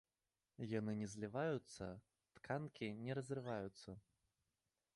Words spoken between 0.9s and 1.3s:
не